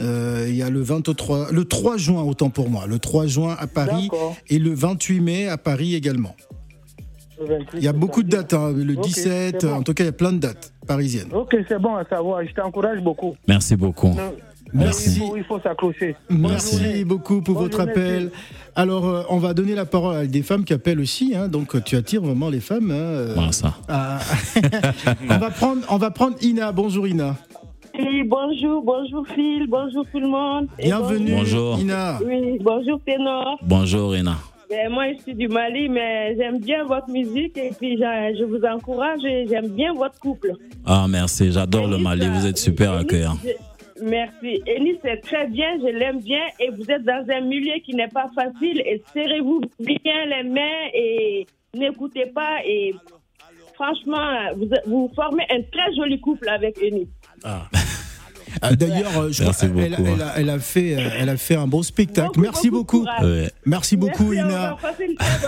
[0.00, 2.86] Euh, il y a le 23, le 3 juin autant pour moi.
[2.86, 4.08] Le 3 juin à Paris
[4.48, 6.34] et le 28 mai à Paris également.
[7.40, 8.54] Le 28, Il y a beaucoup de dates.
[8.54, 8.72] hein.
[8.74, 9.74] Le Ok, 17, c'est bon.
[9.74, 11.28] en tout cas il y a plein de dates parisiennes.
[11.32, 12.44] Ok, c'est bon à savoir.
[12.46, 13.34] Je t'encourage beaucoup.
[13.48, 14.08] Merci beaucoup.
[14.18, 14.30] Euh,
[14.72, 15.10] Merci.
[15.14, 16.16] Il faut, il faut s'accrocher.
[16.30, 18.30] Merci beaucoup pour Bonne votre journée, appel.
[18.74, 21.34] Alors, euh, on va donner la parole à des femmes qui appellent aussi.
[21.36, 21.48] hein.
[21.48, 22.90] donc, euh, tu attires vraiment les femmes.
[22.90, 23.74] hein, euh, Voilà ça.
[23.88, 24.18] à-
[25.30, 26.72] on, va prendre, on va prendre Ina.
[26.72, 27.36] Bonjour Ina.
[27.98, 30.66] Oui, bonjour, bonjour Phil, bonjour tout le monde.
[30.78, 31.78] Et Bienvenue, Bonjour.
[31.78, 32.18] Ina.
[32.24, 33.58] Oui, bonjour Ténor.
[33.62, 34.36] Bonjour, Ina.
[34.70, 38.64] Ben, moi, je suis du Mali, mais j'aime bien votre musique et puis je vous
[38.64, 40.52] encourage et j'aime bien votre couple.
[40.86, 41.52] Ah, merci.
[41.52, 42.26] J'adore le Mali.
[42.26, 43.36] Vous êtes super accueillant.
[43.44, 43.50] Je-
[44.02, 44.62] Merci.
[44.66, 48.08] Enis, c'est très bien, je l'aime bien et vous êtes dans un milieu qui n'est
[48.08, 52.94] pas facile et serrez-vous bien les mains et n'écoutez pas et
[53.74, 54.50] franchement,
[54.86, 57.08] vous, formez un très joli couple avec Enis.
[57.44, 57.68] Ah,
[58.76, 60.02] D'ailleurs, euh, je crois- elle, beaucoup.
[60.14, 62.28] elle a, elle a fait, euh, elle a fait un beau spectacle.
[62.28, 63.04] Beaucoup, Merci beaucoup.
[63.22, 63.50] Ouais.
[63.66, 64.76] Merci beaucoup, Merci, Ina.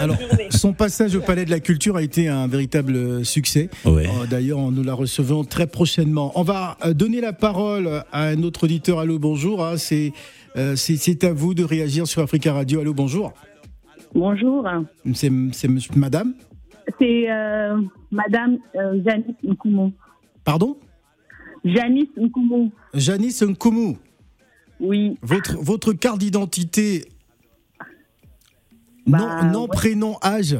[0.00, 0.16] Alors,
[0.50, 3.70] son passage au Palais de la Culture a été un véritable succès.
[3.84, 4.06] Ouais.
[4.06, 6.32] Euh, D'ailleurs, nous la recevons très prochainement.
[6.34, 8.98] On va euh, donner la parole à un autre auditeur.
[9.00, 9.64] Allô, bonjour.
[9.64, 9.76] hein.
[9.76, 10.12] C'est
[10.56, 12.80] euh, c'est- c'est à vous de réagir sur Africa Radio.
[12.80, 13.32] Allô, bonjour.
[14.14, 14.66] Bonjour,
[15.14, 15.30] C'est
[15.96, 16.34] madame?
[17.00, 17.76] C'est euh,
[18.12, 19.34] Madame euh, Janice.
[20.44, 20.76] Pardon?
[21.64, 23.96] Janice Nkumu, Janice Nkoumou.
[24.80, 25.16] oui.
[25.22, 27.06] Votre, votre carte d'identité.
[29.06, 29.68] Bah, nom, nom, ouais.
[29.72, 30.56] prénom, âge.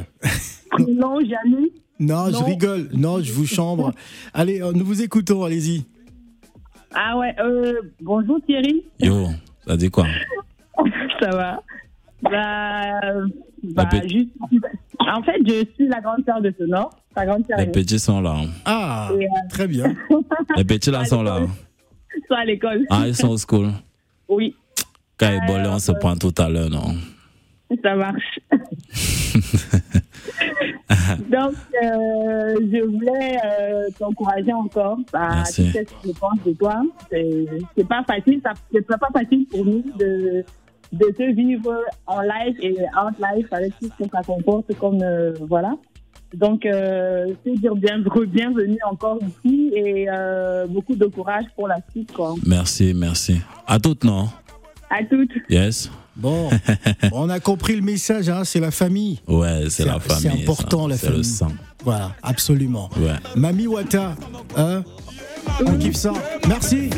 [0.79, 1.71] Non, Janice.
[2.01, 2.45] Non, je Non.
[2.45, 2.88] rigole.
[2.93, 3.93] Non, je vous chambre.
[4.35, 5.45] Allez, euh, nous vous écoutons.
[5.45, 5.85] Allez-y.
[6.95, 9.27] Ah ouais, euh, bonjour Thierry, Yo,
[9.67, 10.07] ça dit quoi?
[11.21, 11.62] Ça va
[12.23, 13.01] Bah,
[13.72, 14.31] bah La pe- juste,
[14.98, 18.20] en fait, je suis la grande sœur de Sonor, sa grande sœur Les petits sont
[18.20, 18.37] là.
[18.64, 19.94] Ah, Et, euh, très bien.
[20.57, 21.40] Les petits là sont là.
[22.27, 22.85] soit à l'école.
[22.90, 23.70] Ah, ils sont au school.
[24.29, 24.55] Oui,
[25.18, 26.94] Quand ils bolent, on se prend tout à l'heure, non
[27.83, 28.38] ça marche.
[31.29, 34.98] Donc, euh, je voulais euh, t'encourager encore.
[35.12, 35.64] Bah, Merci.
[35.66, 36.83] tu sais ce que je pense de toi.
[37.11, 37.46] C'est
[37.77, 40.44] c'est pas facile, ça- c'est pas facile pour nous de,
[40.94, 41.74] de te vivre
[42.07, 45.74] en live et en live avec tout ce que ça comporte comme euh, voilà.
[46.35, 51.76] Donc, euh, te dire bien, bienvenue encore ici et euh, beaucoup de courage pour la
[51.90, 52.12] suite.
[52.12, 52.35] Quoi.
[52.46, 53.40] Merci, merci.
[53.66, 54.28] À toutes, non?
[54.90, 55.30] À toutes.
[55.48, 56.48] Yes Bon,
[57.12, 59.18] on a compris le message, hein, c'est la famille.
[59.26, 60.22] Ouais, c'est la famille.
[60.22, 60.88] C'est important, ça.
[60.88, 61.18] la C'est famille.
[61.18, 61.52] le sang.
[61.83, 62.88] Voilà, absolument.
[62.96, 63.14] Ouais.
[63.35, 64.14] Mami Wata,
[64.57, 64.85] hein,
[65.66, 66.12] on kiffe ça.
[66.48, 66.90] Merci.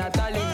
[0.00, 0.49] Natalie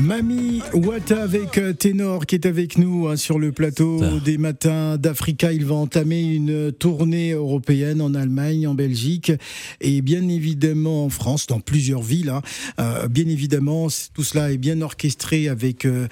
[0.00, 4.96] Mami Wata avec euh, Ténor qui est avec nous hein, sur le plateau des matins
[4.96, 5.52] d'Africa.
[5.52, 9.30] Il va entamer une tournée européenne en Allemagne, en Belgique
[9.80, 12.30] et bien évidemment en France, dans plusieurs villes.
[12.30, 12.40] hein.
[12.80, 16.06] Euh, bien évidemment, tout cela est bien orchestré avec euh,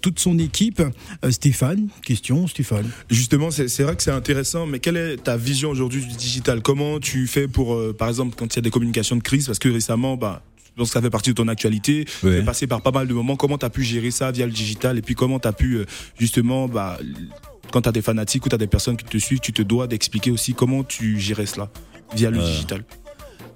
[0.00, 0.82] toute son équipe.
[1.24, 2.88] Euh, Stéphane, question Stéphane.
[3.10, 6.62] Justement, c'est c'est vrai que c'est intéressant, mais quelle est ta vision aujourd'hui du digital?
[6.62, 9.46] Comment tu fais pour, euh, par exemple, quand il y a des communications de crise?
[9.46, 10.42] Parce que récemment, bah,
[10.76, 12.04] je pense que ça fait partie de ton actualité.
[12.20, 13.36] Tu es passé par pas mal de moments.
[13.36, 14.98] Comment tu as pu gérer ça via le digital?
[14.98, 15.86] Et puis comment tu as pu, euh,
[16.18, 16.98] justement, bah,
[17.72, 19.62] quand tu as des fanatiques ou tu as des personnes qui te suivent, tu te
[19.62, 21.70] dois d'expliquer aussi comment tu gérais cela
[22.14, 22.84] via le Euh, digital?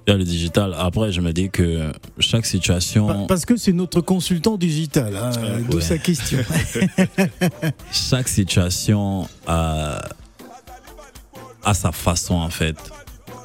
[0.07, 0.75] Via le digital.
[0.79, 3.07] Après, je me dis que chaque situation.
[3.07, 5.31] Pa- Parce que c'est notre consultant digital, hein,
[5.69, 5.83] d'où ouais.
[5.83, 6.39] sa question.
[7.93, 10.01] chaque situation a,
[11.65, 12.77] a sa façon en fait,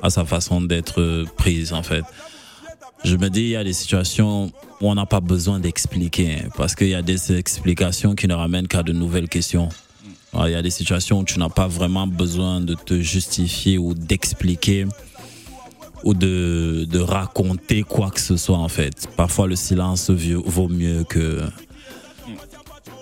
[0.01, 2.03] a sa façon d'être prise en fait.
[3.05, 6.49] Je me dis, il y a des situations où on n'a pas besoin d'expliquer, hein,
[6.57, 9.69] parce qu'il y a des explications qui ne ramènent qu'à de nouvelles questions.
[10.33, 13.77] Alors, Il y a des situations où tu n'as pas vraiment besoin de te justifier
[13.77, 14.87] ou d'expliquer
[16.03, 19.07] ou de, de raconter quoi que ce soit en fait.
[19.15, 21.41] Parfois le silence vaut mieux que,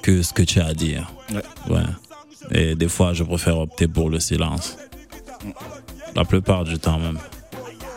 [0.01, 1.11] que ce que tu as à dire.
[1.69, 1.81] Ouais.
[2.51, 4.77] Et des fois, je préfère opter pour le silence.
[6.13, 7.19] La plupart du temps même.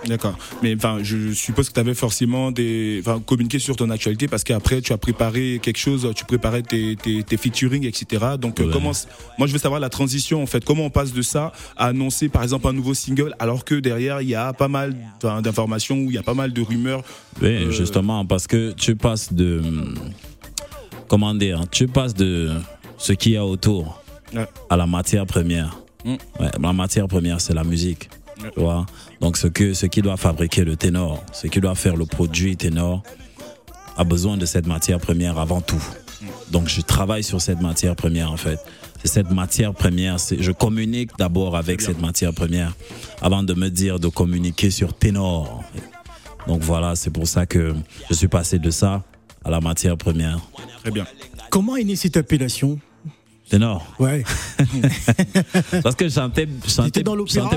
[0.06, 0.36] D'accord.
[0.62, 4.44] Mais enfin, je suppose que tu avais forcément des, enfin, communiqué sur ton actualité parce
[4.44, 8.24] qu'après tu as préparé quelque chose, tu préparais tes, tes, tes featuring, etc.
[8.40, 8.70] Donc euh, Ouais.
[8.72, 8.92] comment,
[9.38, 10.64] moi je veux savoir la transition en fait.
[10.64, 14.20] Comment on passe de ça à annoncer par exemple un nouveau single alors que derrière
[14.22, 14.96] il y a pas mal
[15.42, 17.02] d'informations ou il y a pas mal de rumeurs.
[17.42, 19.60] Oui, Euh, justement, parce que tu passes de.
[21.08, 22.50] Comment dire Tu passes de
[22.98, 24.02] ce qu'il y a autour
[24.70, 25.78] à la matière première.
[26.04, 26.12] Mm.
[26.40, 28.08] Ouais, la matière première, c'est la musique.
[28.38, 28.60] Tu
[29.20, 32.56] Donc, ce, que, ce qui doit fabriquer le ténor, ce qui doit faire le produit
[32.56, 33.02] ténor,
[33.96, 35.82] a besoin de cette matière première avant tout.
[36.50, 38.58] Donc, je travaille sur cette matière première, en fait.
[39.02, 42.74] C'est cette matière première, je communique d'abord avec cette matière première
[43.20, 45.62] avant de me dire de communiquer sur ténor.
[46.46, 47.74] Donc voilà, c'est pour ça que
[48.08, 49.02] je suis passé de ça
[49.44, 50.40] à la matière première.
[50.82, 51.06] Très bien.
[51.50, 52.78] Comment est née cette appellation?
[53.48, 53.86] Ténor.
[54.00, 54.24] Ouais.
[55.82, 57.02] Parce que je chantais, chantais,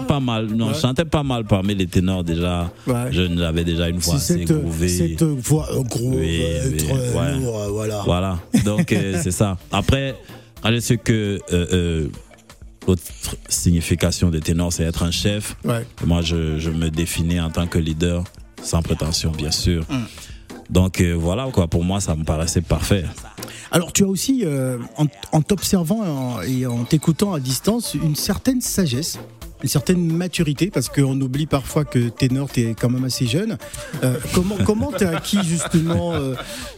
[0.08, 0.46] pas mal.
[0.48, 0.74] Non, Ouais.
[0.76, 2.72] je chantais pas mal parmi les ténors déjà.
[2.86, 3.12] Ouais.
[3.12, 4.88] Je l'avais déjà une fois C'est assez cette, groové.
[4.88, 7.36] cette voix euh, groove, Oui, euh, oui, très ouais.
[7.40, 8.02] lourd, euh, voilà.
[8.06, 8.40] Voilà.
[8.66, 9.58] Donc euh, c'est ça.
[9.72, 10.16] Après,
[10.64, 12.08] je sais que euh, euh,
[12.88, 13.02] l'autre
[13.48, 15.56] signification de ténor, c'est être un chef.
[15.66, 15.86] Ouais.
[16.06, 18.24] Moi, je, je me définis en tant que leader,
[18.62, 19.84] sans prétention, bien sûr.
[19.90, 20.06] Hum.
[20.70, 21.68] Donc euh, voilà, quoi.
[21.68, 23.06] Pour moi, ça me paraissait parfait.
[23.72, 28.62] Alors tu as aussi, euh, en, en t'observant et en- t'écoutant à distance, une certaine
[28.62, 29.20] sagesse.
[29.62, 33.58] Une certaine maturité, parce qu'on oublie parfois que ténor, t'es quand même assez jeune.
[34.06, 36.36] Euh, comment comment t'as acquis justement euh,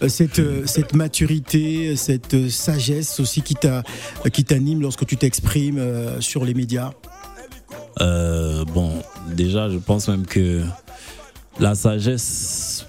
[0.08, 3.84] cette cette maturité, cette sagesse aussi qui t'a
[4.34, 6.90] qui t'anime lorsque tu t'exprimes euh, sur les médias?
[8.00, 8.94] Bon,
[9.36, 10.64] déjà, je pense même que
[11.60, 12.88] la sagesse,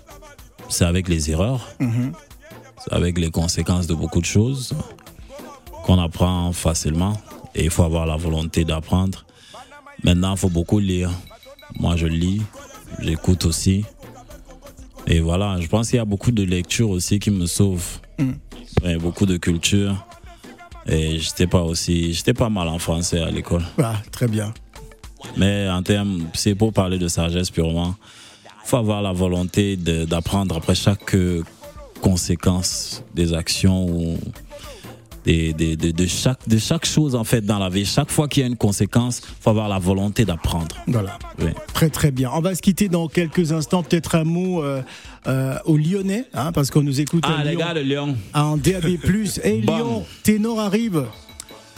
[0.73, 4.75] c'est avec les erreurs, c'est avec les conséquences de beaucoup de choses
[5.85, 7.21] qu'on apprend facilement.
[7.55, 9.27] Et il faut avoir la volonté d'apprendre.
[10.03, 11.11] Maintenant, il faut beaucoup lire.
[11.79, 12.41] Moi, je lis,
[13.01, 13.85] j'écoute aussi.
[15.07, 18.01] Et voilà, je pense qu'il y a beaucoup de lectures aussi qui me sauvent.
[18.19, 18.33] Mm.
[18.83, 20.07] Ouais, beaucoup de culture.
[20.87, 23.65] Et j'étais pas aussi, j'étais pas mal en français à l'école.
[23.81, 24.53] Ah, très bien.
[25.37, 27.95] Mais en termes, c'est pour parler de sagesse purement.
[28.64, 31.42] Il faut avoir la volonté d'apprendre après chaque euh,
[32.01, 34.18] conséquence des actions ou
[35.25, 37.85] des, des- de, de chaque, de chaque chose en fait dans la vie.
[37.85, 40.77] Chaque fois qu'il y a une conséquence, il faut avoir la volonté d'apprendre.
[40.88, 41.18] Voilà.
[41.38, 41.51] Oui.
[41.75, 42.31] Très très bien.
[42.35, 43.83] On va se quitter dans quelques instants.
[43.83, 44.83] Peut-être un mot euh,
[45.29, 48.16] euh, aux Lyonnais, hein, parce qu'on nous écoute Ah, à les Lyon, gars de Lyon.
[48.35, 48.87] en DAB+.
[49.44, 49.77] Et Bon.
[49.77, 51.05] Lyon, Ténor arrive.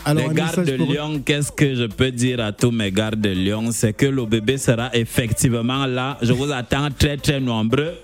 [0.04, 0.74] Alors, les message de.
[0.74, 4.26] Lyon, qu'est-ce que je peux dire à tous mes gars de Lyon C'est que le
[4.26, 6.18] bébé sera effectivement là.
[6.22, 7.94] Je vous attends très très nombreux.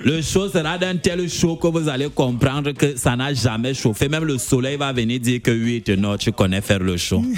[0.00, 4.08] Le show sera d'un tel show que vous allez comprendre que ça n'a jamais chauffé.
[4.08, 7.22] Même le soleil va venir dire que oui, non, tu connais faire le show.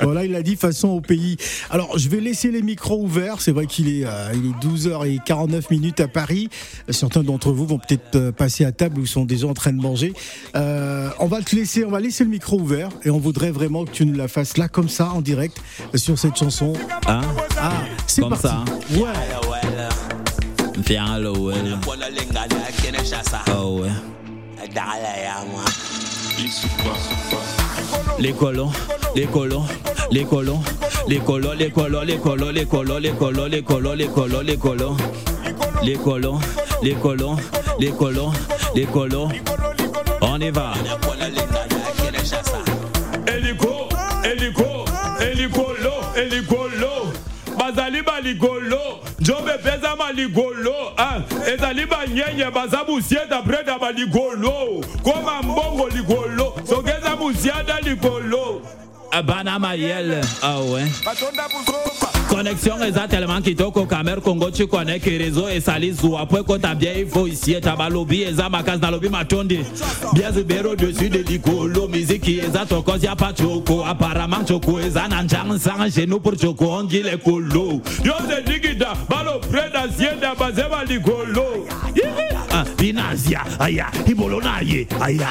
[0.00, 1.36] Voilà, il a dit façon au pays.
[1.70, 3.40] Alors, je vais laisser les micros ouverts.
[3.40, 6.48] C'est vrai qu'il est, euh, il est 12h49 minutes à Paris.
[6.88, 9.80] Certains d'entre vous vont peut-être euh, passer à table ou sont déjà en train de
[9.80, 10.12] manger.
[10.56, 13.84] Euh, on va te laisser, on va laisser le micro ouvert et on voudrait vraiment
[13.84, 15.56] que tu nous la fasses là, comme ça, en direct,
[15.94, 16.74] sur cette chanson.
[17.06, 17.22] Hein?
[17.58, 17.72] Ah,
[18.06, 18.46] c'est Comme parti.
[18.48, 18.64] ça.
[18.94, 19.53] Ouais.
[20.86, 21.78] Viens, le well.
[23.56, 23.88] Oh ouais.
[28.18, 28.70] Les colons,
[29.14, 29.64] les colons,
[30.10, 30.60] les colons,
[31.08, 34.56] les colons, les colons, les colons, les colons, les colons, les colons, les colons, les
[34.56, 34.96] colons, les colons,
[35.82, 36.38] les colons,
[36.82, 37.36] les colons,
[37.80, 38.32] les colos,
[38.74, 39.28] les colos.
[40.20, 40.74] On y va.
[43.26, 43.88] Hélico,
[44.24, 44.84] hélico,
[45.20, 47.12] hélicolo, hélicolo.
[47.64, 54.84] bazali baligolo peza maligolo ah, ezali banyenye baza busieda breda baligolo.
[55.02, 58.62] Koma mbongo ligolo soki eza busiada ligolo
[59.22, 60.84] bana mayele ah ouais.
[62.28, 64.20] Connexion eza tellement kitoko kamer
[64.66, 69.08] connais que réseau esali zuwa po ekota bien ifo ici eta balobi eza makasi nalobi
[69.08, 69.60] matondi.
[70.14, 71.22] Bien zibero dessus de
[71.88, 75.22] miziki eza tokosi apa choko apparemment choko eza na
[76.18, 76.54] pour sieda
[84.42, 85.28] na ye aya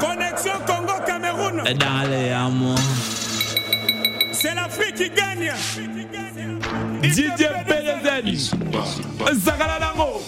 [0.00, 1.62] Connexion Congo-Cameroun.
[1.64, 2.78] Dans les amours.
[4.32, 5.52] C'est l'Afrique qui gagne.
[7.02, 7.26] DJ
[7.66, 8.54] PDZ.
[9.44, 10.20] Zakala Dango.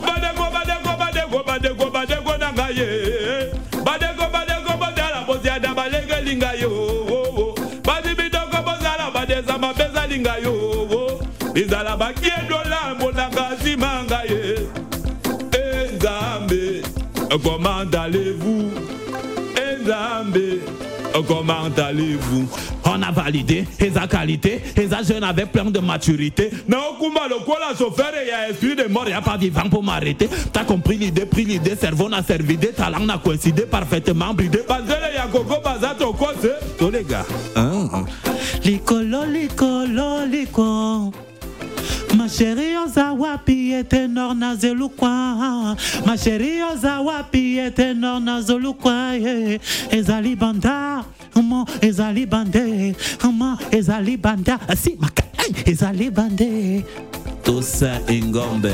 [0.00, 3.50] Badego, badego, badego, badego, badego, nangaye.
[3.84, 6.70] Badego, badego, badala, bozada, balega, lingayo.
[7.84, 10.54] Badibidoko, bozala, badeza, mabeza, lingayo.
[11.54, 14.56] Izala, bakie, dola, mbonanga, zimanga, ye.
[15.52, 16.82] Eh, Nzambe,
[17.42, 18.53] comment allez-vous?
[21.34, 22.48] Comment allez-vous?
[22.84, 26.50] On a validé eza qualité, eza jeune avec plein de maturité.
[26.68, 30.28] naokumba lokola chauffeur et ya esprit de mort, y a pas vivant pour m'arrêter.
[30.52, 34.60] T'as compris l'idée, pris l'idée, cerveau n'a servi de talent n'a coïncidé parfaitement bridé.
[34.68, 36.52] Bazele ya koko baza tokose.
[36.78, 37.26] To les gars.
[37.56, 38.06] Hein?
[38.62, 41.12] Likolo, likolo, liko.
[42.24, 47.92] Ma chérie oh, oza wapi ete nor na zelukwa Ma chérie oh, oza wapi ete
[47.94, 49.60] nor na zolukwa yeah.
[49.90, 51.04] Ezali banda
[51.36, 54.58] Mo ezali bande Mo ezali banda.
[54.66, 55.22] Ah, si maka
[55.66, 56.82] ezali bande
[57.44, 58.72] Tosa ingombe.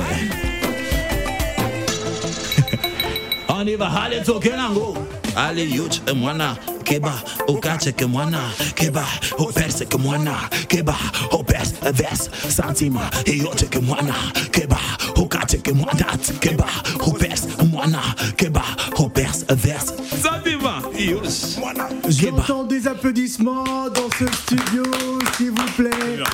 [3.48, 4.94] On y va, allez toke nango.
[5.34, 6.54] Allez yuch eh, e mwana
[6.84, 7.12] Keba,
[7.48, 8.38] ukache ke mwana.
[8.74, 9.04] Keba,
[9.38, 10.34] uperse ke mwana.
[10.68, 10.94] Keba,
[11.32, 14.14] upers, vers Santima, yote ke mwana.
[14.50, 14.78] Keba,
[15.16, 16.06] ukache ke mwana.
[16.40, 16.66] Keba,
[17.06, 18.00] upers, mwana.
[18.36, 18.62] Keba,
[18.98, 19.92] upers, vers.
[20.22, 21.58] Santima, yuch
[22.08, 24.82] J'entends des applaudissements dans ce studio,
[25.36, 26.24] s'il vous plaît.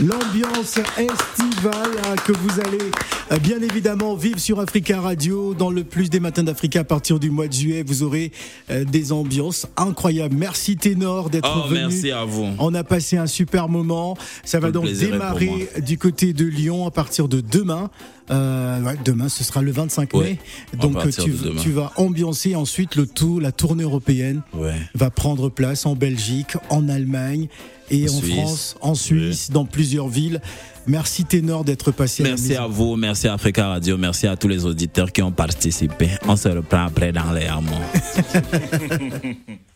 [0.00, 2.78] L'ambiance estivale hein, que vous allez
[3.32, 7.20] euh, bien évidemment vivre sur Africa Radio dans le plus des matins d'Africa à partir
[7.20, 7.82] du mois de juillet.
[7.86, 8.32] Vous aurez
[8.70, 10.34] euh, des ambiances incroyables.
[10.34, 11.80] Merci Ténor d'être Oh, venu.
[11.80, 12.46] merci à vous.
[12.58, 14.16] On a passé un super moment.
[14.42, 17.90] Ça va donc démarrer du côté de Lyon à partir de demain.
[18.30, 20.38] Euh, ouais, demain, ce sera le 25 Ouais, mai.
[20.78, 24.74] Donc partir tu, de tu vas ambiancer ensuite le tout, la tournée européenne Ouais.
[24.94, 27.48] va prendre place en Belgique, en Allemagne
[27.90, 28.44] et En.
[28.44, 30.40] France, en Suisse, dans plusieurs villes.
[30.86, 34.36] Merci Ténor d'être passé Merci à la à vous, merci à Africa Radio, merci à
[34.36, 36.08] tous les auditeurs qui ont participé.
[36.26, 37.80] On se reprend après dans les amours.